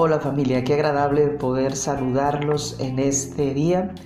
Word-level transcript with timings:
Hola 0.00 0.20
familia, 0.20 0.62
qué 0.62 0.74
agradable 0.74 1.26
poder 1.26 1.74
saludarlos 1.74 2.76
en 2.78 3.00
este 3.00 3.52
día 3.52 3.96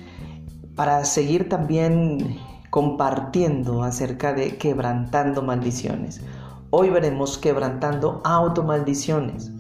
para 0.74 1.04
seguir 1.04 1.50
también 1.50 2.40
compartiendo 2.70 3.82
acerca 3.82 4.32
de 4.32 4.56
quebrantando 4.56 5.42
maldiciones. 5.42 6.22
Hoy 6.70 6.88
veremos 6.88 7.36
quebrantando 7.36 8.22
automaldiciones. 8.24 9.50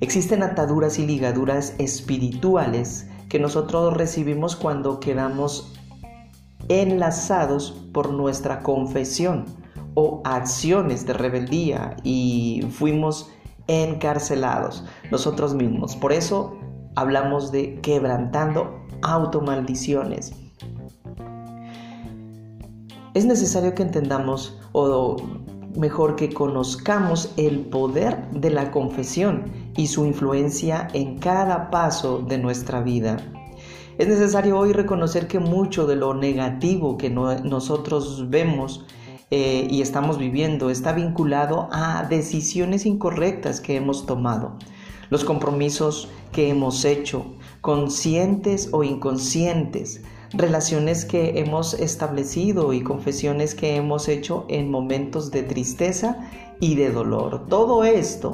Existen 0.00 0.42
ataduras 0.42 0.98
y 0.98 1.06
ligaduras 1.06 1.74
espirituales 1.76 3.10
que 3.28 3.38
nosotros 3.38 3.92
recibimos 3.92 4.56
cuando 4.56 4.98
quedamos 4.98 5.74
enlazados 6.70 7.72
por 7.92 8.14
nuestra 8.14 8.60
confesión 8.60 9.44
o 9.92 10.22
acciones 10.24 11.04
de 11.04 11.12
rebeldía 11.12 11.98
y 12.02 12.66
fuimos 12.70 13.30
encarcelados 13.68 14.84
nosotros 15.10 15.54
mismos. 15.54 15.96
Por 15.96 16.12
eso 16.12 16.56
hablamos 16.94 17.52
de 17.52 17.80
quebrantando 17.80 18.86
automaldiciones. 19.02 20.32
Es 23.14 23.24
necesario 23.24 23.74
que 23.74 23.82
entendamos, 23.82 24.58
o 24.72 25.16
mejor 25.74 26.16
que 26.16 26.32
conozcamos 26.32 27.32
el 27.36 27.60
poder 27.60 28.30
de 28.30 28.50
la 28.50 28.70
confesión 28.70 29.44
y 29.76 29.86
su 29.86 30.04
influencia 30.04 30.88
en 30.92 31.18
cada 31.18 31.70
paso 31.70 32.18
de 32.18 32.38
nuestra 32.38 32.80
vida. 32.82 33.16
Es 33.98 34.08
necesario 34.08 34.58
hoy 34.58 34.72
reconocer 34.72 35.26
que 35.26 35.38
mucho 35.38 35.86
de 35.86 35.96
lo 35.96 36.12
negativo 36.12 36.98
que 36.98 37.08
nosotros 37.08 38.28
vemos 38.28 38.84
eh, 39.30 39.66
y 39.68 39.82
estamos 39.82 40.18
viviendo 40.18 40.70
está 40.70 40.92
vinculado 40.92 41.68
a 41.72 42.04
decisiones 42.04 42.86
incorrectas 42.86 43.60
que 43.60 43.74
hemos 43.74 44.06
tomado, 44.06 44.56
los 45.10 45.24
compromisos 45.24 46.08
que 46.30 46.48
hemos 46.48 46.84
hecho, 46.84 47.26
conscientes 47.60 48.68
o 48.72 48.84
inconscientes, 48.84 50.02
relaciones 50.32 51.04
que 51.04 51.40
hemos 51.40 51.74
establecido 51.74 52.72
y 52.72 52.82
confesiones 52.82 53.54
que 53.56 53.74
hemos 53.74 54.08
hecho 54.08 54.44
en 54.48 54.70
momentos 54.70 55.30
de 55.32 55.42
tristeza 55.42 56.18
y 56.60 56.76
de 56.76 56.90
dolor. 56.90 57.46
Todo 57.48 57.84
esto 57.84 58.32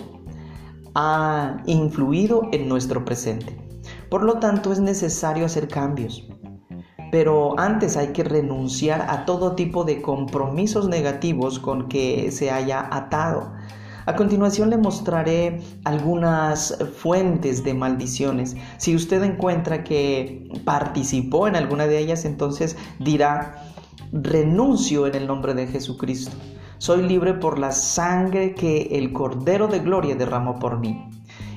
ha 0.95 1.63
influido 1.67 2.49
en 2.53 2.69
nuestro 2.69 3.05
presente. 3.05 3.57
Por 4.11 4.25
lo 4.25 4.39
tanto, 4.41 4.73
es 4.73 4.81
necesario 4.81 5.47
hacer 5.47 5.69
cambios. 5.69 6.29
Pero 7.13 7.61
antes 7.61 7.99
hay 7.99 8.09
que 8.09 8.25
renunciar 8.25 9.03
a 9.11 9.27
todo 9.27 9.55
tipo 9.55 9.85
de 9.85 10.01
compromisos 10.01 10.89
negativos 10.89 11.59
con 11.59 11.89
que 11.89 12.33
se 12.33 12.51
haya 12.51 12.89
atado. 12.91 13.53
A 14.07 14.17
continuación 14.17 14.71
le 14.71 14.79
mostraré 14.79 15.61
algunas 15.85 16.75
fuentes 16.97 17.65
de 17.65 17.75
maldiciones. 17.75 18.57
Si 18.79 18.97
usted 18.97 19.23
encuentra 19.25 19.85
que 19.85 20.49
participó 20.65 21.49
en 21.49 21.55
alguna 21.55 21.87
de 21.87 21.99
ellas, 21.99 22.25
entonces 22.25 22.79
dirá, 22.99 23.63
renuncio 24.11 25.07
en 25.07 25.15
el 25.15 25.27
nombre 25.27 25.53
de 25.53 25.67
Jesucristo. 25.67 26.35
Soy 26.79 27.03
libre 27.03 27.35
por 27.35 27.59
la 27.59 27.73
sangre 27.73 28.55
que 28.55 28.89
el 28.93 29.13
Cordero 29.13 29.69
de 29.69 29.81
Gloria 29.81 30.15
derramó 30.17 30.59
por 30.59 30.81
mí. 30.81 31.11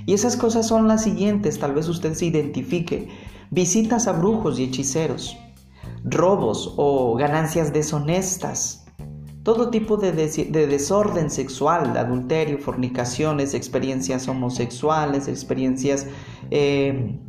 Y 0.05 0.13
esas 0.15 0.35
cosas 0.35 0.67
son 0.67 0.89
las 0.89 1.03
siguientes, 1.03 1.59
tal 1.59 1.73
vez 1.73 1.87
usted 1.87 2.13
se 2.13 2.25
identifique. 2.25 3.07
Visitas 3.51 4.07
a 4.07 4.11
brujos 4.11 4.59
y 4.59 4.65
hechiceros, 4.65 5.37
robos 6.05 6.73
o 6.77 7.15
ganancias 7.15 7.73
deshonestas, 7.73 8.85
todo 9.43 9.69
tipo 9.69 9.97
de, 9.97 10.11
desorden 10.11 11.29
sexual, 11.29 11.95
adulterio, 11.97 12.57
fornicaciones, 12.59 13.53
experiencias 13.53 14.27
homosexuales, 14.27 15.27
experiencias 15.27 16.07
eh, 16.49 17.19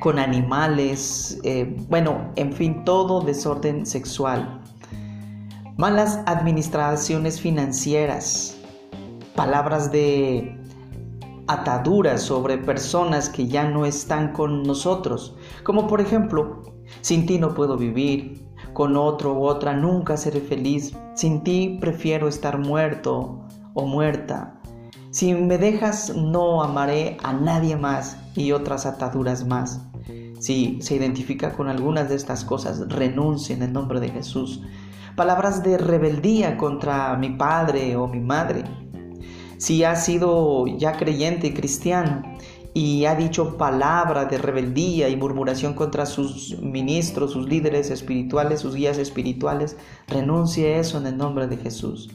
con 0.00 0.18
animales, 0.18 1.38
eh, 1.44 1.76
bueno, 1.88 2.32
en 2.36 2.52
fin, 2.52 2.84
todo 2.84 3.20
desorden 3.20 3.84
sexual. 3.84 4.62
Malas 5.76 6.20
administraciones 6.26 7.40
financieras, 7.40 8.58
palabras 9.34 9.92
de 9.92 10.58
ataduras 11.48 12.22
sobre 12.22 12.58
personas 12.58 13.28
que 13.28 13.46
ya 13.46 13.64
no 13.68 13.86
están 13.86 14.32
con 14.32 14.62
nosotros, 14.62 15.34
como 15.64 15.86
por 15.86 16.00
ejemplo, 16.00 16.62
sin 17.00 17.26
ti 17.26 17.38
no 17.38 17.54
puedo 17.54 17.76
vivir, 17.76 18.44
con 18.72 18.96
otro 18.96 19.34
u 19.34 19.44
otra 19.44 19.74
nunca 19.74 20.16
seré 20.16 20.40
feliz, 20.40 20.94
sin 21.14 21.42
ti 21.42 21.78
prefiero 21.80 22.28
estar 22.28 22.58
muerto 22.58 23.46
o 23.74 23.86
muerta, 23.86 24.58
si 25.10 25.32
me 25.32 25.56
dejas 25.56 26.14
no 26.14 26.62
amaré 26.62 27.16
a 27.22 27.32
nadie 27.32 27.76
más 27.76 28.18
y 28.36 28.52
otras 28.52 28.84
ataduras 28.84 29.46
más. 29.46 29.80
Si 30.38 30.78
se 30.82 30.94
identifica 30.94 31.54
con 31.54 31.68
algunas 31.68 32.08
de 32.10 32.14
estas 32.14 32.44
cosas, 32.44 32.88
renuncie 32.88 33.56
en 33.56 33.62
el 33.62 33.72
nombre 33.72 34.00
de 34.00 34.10
Jesús. 34.10 34.62
Palabras 35.16 35.62
de 35.64 35.78
rebeldía 35.78 36.56
contra 36.56 37.16
mi 37.16 37.30
padre 37.30 37.96
o 37.96 38.06
mi 38.06 38.20
madre, 38.20 38.64
si 39.56 39.82
ha 39.82 39.96
sido 39.96 40.66
ya 40.66 40.92
creyente 40.92 41.48
y 41.48 41.54
cristiano 41.54 42.22
y 42.74 43.06
ha 43.06 43.14
dicho 43.14 43.56
palabra 43.56 44.26
de 44.26 44.38
rebeldía 44.38 45.08
y 45.08 45.16
murmuración 45.16 45.74
contra 45.74 46.06
sus 46.06 46.58
ministros, 46.60 47.32
sus 47.32 47.48
líderes 47.48 47.90
espirituales, 47.90 48.60
sus 48.60 48.74
guías 48.74 48.98
espirituales, 48.98 49.76
renuncie 50.06 50.78
eso 50.78 50.98
en 50.98 51.06
el 51.06 51.16
nombre 51.16 51.46
de 51.46 51.56
Jesús. 51.56 52.10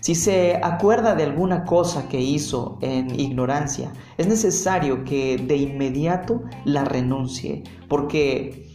Si 0.00 0.14
se 0.14 0.60
acuerda 0.62 1.14
de 1.14 1.24
alguna 1.24 1.64
cosa 1.64 2.08
que 2.08 2.20
hizo 2.20 2.78
en 2.80 3.18
ignorancia, 3.18 3.92
es 4.16 4.28
necesario 4.28 5.04
que 5.04 5.36
de 5.36 5.56
inmediato 5.56 6.42
la 6.64 6.84
renuncie, 6.84 7.64
porque 7.88 8.68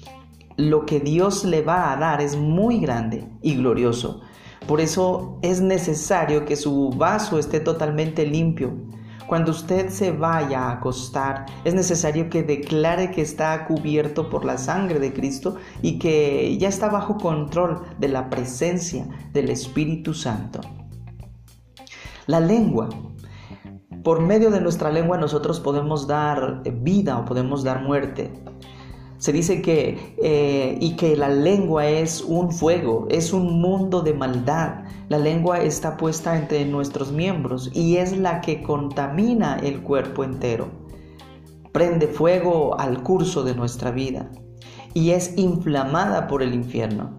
lo 0.57 0.85
que 0.85 0.99
Dios 0.99 1.45
le 1.45 1.61
va 1.61 1.91
a 1.91 1.97
dar 1.97 2.21
es 2.21 2.35
muy 2.35 2.79
grande 2.79 3.25
y 3.41 3.55
glorioso. 3.55 4.21
Por 4.67 4.81
eso 4.81 5.39
es 5.41 5.61
necesario 5.61 6.45
que 6.45 6.55
su 6.55 6.89
vaso 6.89 7.39
esté 7.39 7.59
totalmente 7.59 8.25
limpio. 8.25 8.73
Cuando 9.27 9.51
usted 9.51 9.89
se 9.89 10.11
vaya 10.11 10.63
a 10.63 10.71
acostar, 10.73 11.45
es 11.63 11.73
necesario 11.73 12.29
que 12.29 12.43
declare 12.43 13.11
que 13.11 13.21
está 13.21 13.65
cubierto 13.65 14.29
por 14.29 14.45
la 14.45 14.57
sangre 14.57 14.99
de 14.99 15.13
Cristo 15.13 15.55
y 15.81 15.97
que 15.97 16.57
ya 16.57 16.67
está 16.67 16.89
bajo 16.89 17.17
control 17.17 17.81
de 17.99 18.09
la 18.09 18.29
presencia 18.29 19.07
del 19.31 19.49
Espíritu 19.49 20.13
Santo. 20.13 20.59
La 22.27 22.39
lengua. 22.39 22.89
Por 24.03 24.21
medio 24.21 24.51
de 24.51 24.59
nuestra 24.59 24.91
lengua 24.91 25.17
nosotros 25.17 25.61
podemos 25.61 26.07
dar 26.07 26.61
vida 26.81 27.17
o 27.17 27.25
podemos 27.25 27.63
dar 27.63 27.81
muerte. 27.81 28.33
Se 29.23 29.31
dice 29.31 29.61
que, 29.61 30.15
eh, 30.21 30.77
y 30.81 30.97
que 30.97 31.15
la 31.15 31.29
lengua 31.29 31.87
es 31.87 32.19
un 32.19 32.51
fuego, 32.51 33.07
es 33.09 33.31
un 33.31 33.61
mundo 33.61 34.01
de 34.01 34.13
maldad. 34.13 34.83
La 35.07 35.17
lengua 35.17 35.61
está 35.61 35.95
puesta 35.95 36.37
entre 36.37 36.65
nuestros 36.65 37.13
miembros 37.13 37.71
y 37.73 37.95
es 37.95 38.17
la 38.17 38.41
que 38.41 38.61
contamina 38.61 39.59
el 39.63 39.81
cuerpo 39.81 40.25
entero. 40.25 40.67
Prende 41.71 42.07
fuego 42.07 42.77
al 42.77 43.01
curso 43.01 43.45
de 43.45 43.55
nuestra 43.55 43.91
vida 43.91 44.29
y 44.93 45.11
es 45.11 45.37
inflamada 45.37 46.27
por 46.27 46.43
el 46.43 46.53
infierno. 46.53 47.17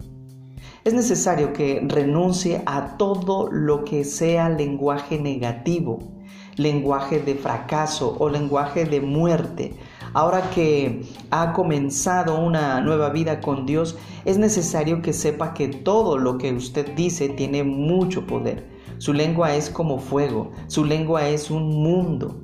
Es 0.85 0.93
necesario 0.93 1.55
que 1.55 1.87
renuncie 1.89 2.61
a 2.67 2.99
todo 2.99 3.49
lo 3.51 3.83
que 3.83 4.05
sea 4.05 4.51
lenguaje 4.51 5.19
negativo, 5.19 6.01
lenguaje 6.57 7.21
de 7.21 7.35
fracaso 7.35 8.15
o 8.19 8.29
lenguaje 8.29 8.85
de 8.85 9.01
muerte, 9.01 9.75
Ahora 10.15 10.49
que 10.51 11.03
ha 11.33 11.53
comenzado 11.53 12.39
una 12.39 12.81
nueva 12.81 13.11
vida 13.11 13.41
con 13.41 13.67
Dios, 13.67 13.97
es 14.25 14.39
necesario 14.39 15.03
que 15.03 15.13
sepa 15.13 15.55
que 15.55 15.67
todo 15.67 16.19
lo 16.19 16.39
que 16.39 16.53
usted 16.53 16.95
dice 16.95 17.29
tiene 17.31 17.65
mucho 17.65 18.25
poder. 18.25 18.65
Su 18.99 19.13
lengua 19.13 19.57
es 19.57 19.71
como 19.71 19.99
fuego, 19.99 20.53
su 20.69 20.85
lengua 20.85 21.27
es 21.27 21.51
un 21.51 21.83
mundo. 21.83 22.41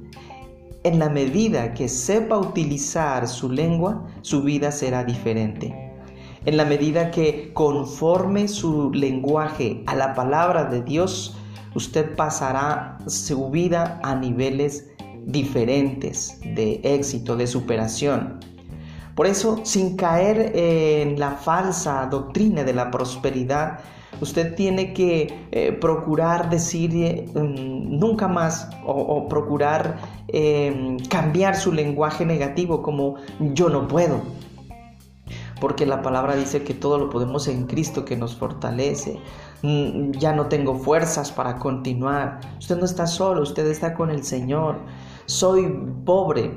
En 0.82 0.98
la 0.98 1.08
medida 1.08 1.72
que 1.72 1.88
sepa 1.88 2.38
utilizar 2.38 3.28
su 3.28 3.48
lengua, 3.48 4.04
su 4.22 4.42
vida 4.42 4.72
será 4.72 5.04
diferente. 5.04 5.72
En 6.46 6.56
la 6.56 6.64
medida 6.64 7.12
que 7.12 7.52
conforme 7.52 8.48
su 8.48 8.90
lenguaje 8.92 9.84
a 9.86 9.94
la 9.94 10.14
palabra 10.14 10.64
de 10.64 10.82
Dios, 10.82 11.36
usted 11.76 12.16
pasará 12.16 12.98
su 13.06 13.48
vida 13.50 14.00
a 14.02 14.16
niveles 14.16 14.89
diferentes 15.26 16.38
de 16.54 16.80
éxito, 16.82 17.36
de 17.36 17.46
superación. 17.46 18.40
Por 19.14 19.26
eso, 19.26 19.60
sin 19.64 19.96
caer 19.96 20.52
en 20.54 21.18
la 21.18 21.32
falsa 21.32 22.06
doctrina 22.06 22.64
de 22.64 22.72
la 22.72 22.90
prosperidad, 22.90 23.80
usted 24.20 24.54
tiene 24.54 24.92
que 24.92 25.46
eh, 25.50 25.72
procurar 25.72 26.50
decir 26.50 27.28
mm, 27.34 27.98
nunca 27.98 28.28
más 28.28 28.70
o, 28.84 29.28
procurar 29.28 29.98
em, 30.28 30.98
cambiar 31.08 31.56
su 31.56 31.72
lenguaje 31.72 32.24
negativo 32.24 32.82
como 32.82 33.16
yo 33.40 33.68
no 33.68 33.88
puedo. 33.88 34.22
Porque 35.60 35.84
la 35.84 36.00
palabra 36.00 36.36
dice 36.36 36.62
que 36.62 36.72
todo 36.72 36.96
lo 36.96 37.10
podemos 37.10 37.46
en 37.46 37.66
Cristo 37.66 38.06
que 38.06 38.16
nos 38.16 38.36
fortalece. 38.36 39.18
Mm, 39.62 40.12
ya 40.12 40.32
no 40.32 40.46
tengo 40.46 40.78
fuerzas 40.78 41.30
para 41.30 41.56
continuar. 41.58 42.40
Usted 42.58 42.78
no 42.78 42.86
está 42.86 43.06
solo, 43.06 43.42
usted 43.42 43.66
está 43.66 43.92
con 43.92 44.10
el 44.10 44.24
Señor 44.24 44.76
soy 45.30 45.72
pobre, 46.04 46.50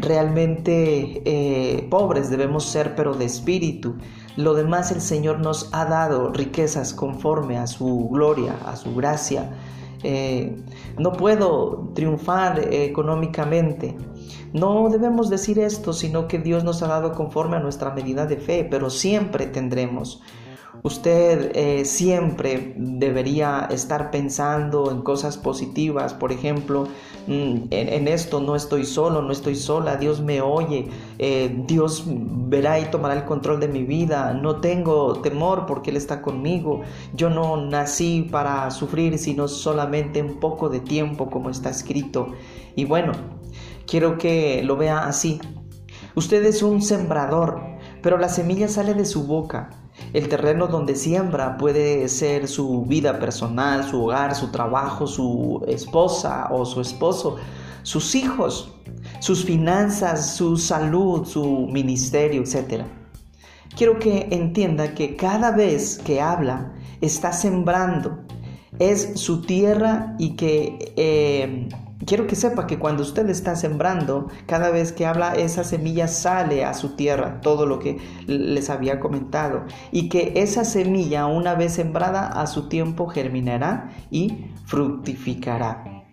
realmente 0.00 1.22
eh, 1.24 1.86
pobres 1.88 2.30
debemos 2.30 2.64
ser, 2.64 2.96
pero 2.96 3.14
de 3.14 3.24
espíritu. 3.24 3.94
Lo 4.36 4.54
demás 4.54 4.90
el 4.90 5.00
Señor 5.00 5.38
nos 5.38 5.68
ha 5.72 5.84
dado 5.84 6.32
riquezas 6.32 6.94
conforme 6.94 7.58
a 7.58 7.66
su 7.66 8.08
gloria, 8.10 8.56
a 8.66 8.76
su 8.76 8.94
gracia. 8.94 9.50
Eh, 10.02 10.56
no 10.98 11.12
puedo 11.12 11.92
triunfar 11.94 12.72
económicamente. 12.72 13.96
No 14.52 14.88
debemos 14.88 15.30
decir 15.30 15.60
esto, 15.60 15.92
sino 15.92 16.26
que 16.26 16.38
Dios 16.38 16.64
nos 16.64 16.82
ha 16.82 16.88
dado 16.88 17.12
conforme 17.12 17.56
a 17.56 17.60
nuestra 17.60 17.94
medida 17.94 18.26
de 18.26 18.36
fe, 18.36 18.66
pero 18.68 18.90
siempre 18.90 19.46
tendremos. 19.46 20.22
Usted 20.82 21.52
eh, 21.54 21.84
siempre 21.84 22.74
debería 22.76 23.68
estar 23.70 24.10
pensando 24.10 24.90
en 24.90 25.02
cosas 25.02 25.36
positivas, 25.36 26.14
por 26.14 26.32
ejemplo, 26.32 26.88
mm, 27.26 27.68
en, 27.70 28.08
esto 28.08 28.40
no 28.40 28.56
estoy 28.56 28.84
solo, 28.84 29.22
no 29.22 29.32
estoy 29.32 29.54
sola, 29.56 29.96
Dios 29.96 30.20
me 30.20 30.40
oye, 30.40 30.88
eh, 31.18 31.54
Dios 31.66 32.04
verá 32.06 32.78
y 32.78 32.84
tomará 32.86 33.14
el 33.14 33.24
control 33.24 33.60
de 33.60 33.68
mi 33.68 33.84
vida, 33.84 34.32
no 34.34 34.60
tengo 34.60 35.20
temor 35.20 35.66
porque 35.66 35.90
Él 35.90 35.96
está 35.96 36.22
conmigo, 36.22 36.82
yo 37.14 37.30
no 37.30 37.56
nací 37.56 38.28
para 38.30 38.70
sufrir, 38.70 39.18
sino 39.18 39.48
solamente 39.48 40.22
un 40.22 40.40
poco 40.40 40.68
de 40.68 40.80
tiempo 40.80 41.30
como 41.30 41.50
está 41.50 41.70
escrito. 41.70 42.28
Y 42.76 42.84
bueno, 42.84 43.12
quiero 43.86 44.18
que 44.18 44.62
lo 44.62 44.76
vea 44.76 45.00
así. 45.00 45.40
Usted 46.14 46.44
es 46.44 46.62
un 46.62 46.82
sembrador, 46.82 47.60
pero 48.02 48.18
la 48.18 48.28
semilla 48.28 48.68
sale 48.68 48.94
de 48.94 49.04
su 49.04 49.26
boca 49.26 49.81
el 50.12 50.28
terreno 50.28 50.66
donde 50.66 50.94
siembra 50.94 51.56
puede 51.56 52.08
ser 52.08 52.48
su 52.48 52.84
vida 52.84 53.18
personal, 53.18 53.84
su 53.84 54.04
hogar, 54.04 54.34
su 54.34 54.50
trabajo, 54.50 55.06
su 55.06 55.62
esposa 55.66 56.48
o 56.50 56.64
su 56.64 56.80
esposo, 56.80 57.36
sus 57.82 58.14
hijos, 58.14 58.72
sus 59.20 59.44
finanzas, 59.44 60.36
su 60.36 60.56
salud, 60.56 61.26
su 61.26 61.68
ministerio, 61.70 62.42
etc. 62.42 62.84
Quiero 63.76 63.98
que 63.98 64.28
entienda 64.30 64.94
que 64.94 65.16
cada 65.16 65.50
vez 65.50 65.98
que 65.98 66.20
habla 66.20 66.72
está 67.00 67.32
sembrando, 67.32 68.18
es 68.78 69.20
su 69.20 69.42
tierra 69.42 70.14
y 70.18 70.30
que 70.36 70.92
eh, 70.96 71.68
Quiero 72.04 72.26
que 72.26 72.34
sepa 72.34 72.66
que 72.66 72.80
cuando 72.80 73.02
usted 73.02 73.28
está 73.28 73.54
sembrando, 73.54 74.28
cada 74.46 74.70
vez 74.70 74.92
que 74.92 75.06
habla, 75.06 75.34
esa 75.34 75.62
semilla 75.62 76.08
sale 76.08 76.64
a 76.64 76.74
su 76.74 76.96
tierra, 76.96 77.40
todo 77.40 77.64
lo 77.64 77.78
que 77.78 77.98
les 78.26 78.70
había 78.70 78.98
comentado, 78.98 79.64
y 79.92 80.08
que 80.08 80.32
esa 80.36 80.64
semilla, 80.64 81.26
una 81.26 81.54
vez 81.54 81.74
sembrada, 81.74 82.26
a 82.26 82.48
su 82.48 82.68
tiempo 82.68 83.06
germinará 83.06 83.92
y 84.10 84.46
fructificará. 84.66 86.04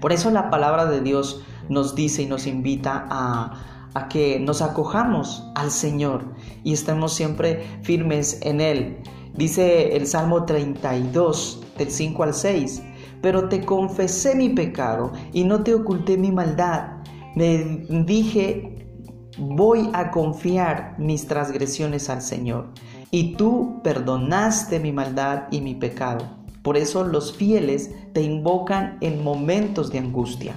Por 0.00 0.12
eso 0.12 0.30
la 0.30 0.48
palabra 0.48 0.86
de 0.86 1.02
Dios 1.02 1.42
nos 1.68 1.94
dice 1.94 2.22
y 2.22 2.26
nos 2.26 2.46
invita 2.46 3.06
a, 3.10 3.90
a 3.92 4.08
que 4.08 4.40
nos 4.40 4.62
acojamos 4.62 5.50
al 5.54 5.70
Señor 5.70 6.24
y 6.64 6.72
estemos 6.72 7.12
siempre 7.12 7.66
firmes 7.82 8.38
en 8.42 8.62
Él. 8.62 8.98
Dice 9.34 9.96
el 9.96 10.06
Salmo 10.06 10.44
32, 10.46 11.62
del 11.76 11.90
5 11.90 12.22
al 12.22 12.32
6 12.32 12.82
pero 13.26 13.48
te 13.48 13.64
confesé 13.64 14.36
mi 14.36 14.50
pecado 14.50 15.10
y 15.32 15.42
no 15.42 15.64
te 15.64 15.74
oculté 15.74 16.16
mi 16.16 16.30
maldad. 16.30 16.98
Me 17.34 17.84
dije, 18.04 18.86
voy 19.36 19.90
a 19.94 20.12
confiar 20.12 20.94
mis 20.96 21.26
transgresiones 21.26 22.08
al 22.08 22.22
Señor, 22.22 22.68
y 23.10 23.34
tú 23.34 23.80
perdonaste 23.82 24.78
mi 24.78 24.92
maldad 24.92 25.48
y 25.50 25.60
mi 25.60 25.74
pecado. 25.74 26.24
Por 26.62 26.76
eso 26.76 27.02
los 27.02 27.36
fieles 27.36 27.90
te 28.12 28.22
invocan 28.22 28.96
en 29.00 29.24
momentos 29.24 29.90
de 29.90 29.98
angustia. 29.98 30.54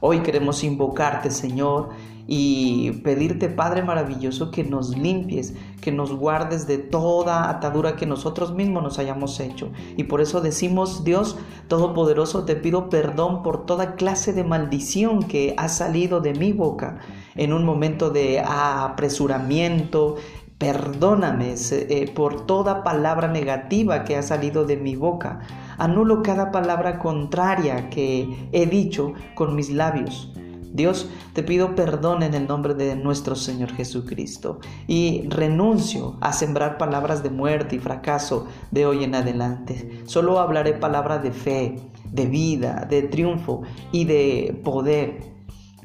Hoy 0.00 0.24
queremos 0.24 0.64
invocarte, 0.64 1.30
Señor, 1.30 1.90
y 2.32 2.92
pedirte, 3.02 3.48
Padre 3.48 3.82
maravilloso, 3.82 4.52
que 4.52 4.62
nos 4.62 4.96
limpies, 4.96 5.52
que 5.80 5.90
nos 5.90 6.14
guardes 6.14 6.68
de 6.68 6.78
toda 6.78 7.50
atadura 7.50 7.96
que 7.96 8.06
nosotros 8.06 8.54
mismos 8.54 8.84
nos 8.84 9.00
hayamos 9.00 9.40
hecho. 9.40 9.72
Y 9.96 10.04
por 10.04 10.20
eso 10.20 10.40
decimos, 10.40 11.02
Dios 11.02 11.36
Todopoderoso, 11.66 12.44
te 12.44 12.54
pido 12.54 12.88
perdón 12.88 13.42
por 13.42 13.66
toda 13.66 13.96
clase 13.96 14.32
de 14.32 14.44
maldición 14.44 15.24
que 15.24 15.54
ha 15.56 15.68
salido 15.68 16.20
de 16.20 16.34
mi 16.34 16.52
boca 16.52 16.98
en 17.34 17.52
un 17.52 17.64
momento 17.64 18.10
de 18.10 18.40
apresuramiento, 18.40 20.14
Perdóname 20.56 21.54
eh, 21.70 22.12
por 22.14 22.44
toda 22.44 22.84
palabra 22.84 23.28
negativa 23.28 24.04
que 24.04 24.16
ha 24.16 24.22
salido 24.22 24.66
de 24.66 24.76
mi 24.76 24.94
boca. 24.94 25.40
Anulo 25.78 26.22
cada 26.22 26.52
palabra 26.52 26.98
contraria 26.98 27.88
que 27.88 28.28
he 28.52 28.66
dicho 28.66 29.14
con 29.34 29.56
mis 29.56 29.70
labios. 29.70 30.30
Dios, 30.72 31.08
te 31.32 31.42
pido 31.42 31.74
perdón 31.74 32.22
en 32.22 32.34
el 32.34 32.46
nombre 32.46 32.74
de 32.74 32.94
nuestro 32.94 33.34
Señor 33.34 33.72
Jesucristo 33.72 34.60
y 34.86 35.28
renuncio 35.28 36.16
a 36.20 36.32
sembrar 36.32 36.78
palabras 36.78 37.22
de 37.22 37.30
muerte 37.30 37.76
y 37.76 37.78
fracaso 37.80 38.46
de 38.70 38.86
hoy 38.86 39.04
en 39.04 39.14
adelante. 39.14 40.02
Solo 40.04 40.38
hablaré 40.38 40.74
palabras 40.74 41.22
de 41.22 41.32
fe, 41.32 41.76
de 42.12 42.26
vida, 42.26 42.86
de 42.88 43.02
triunfo 43.02 43.62
y 43.90 44.04
de 44.04 44.60
poder, 44.64 45.20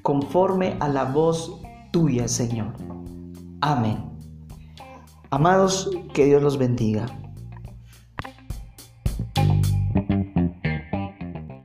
conforme 0.03 0.77
a 0.79 0.87
la 0.87 1.05
voz 1.05 1.59
tuya, 1.91 2.27
Señor. 2.27 2.73
Amén. 3.61 4.03
Amados, 5.31 5.89
que 6.13 6.25
Dios 6.25 6.43
los 6.43 6.57
bendiga. 6.57 7.07